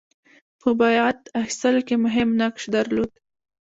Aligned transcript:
په 0.61 0.69
بیعت 0.79 1.19
اخیستلو 1.41 1.81
کې 1.87 1.95
مهم 2.05 2.29
نقش 2.41 2.63
درلود. 2.75 3.11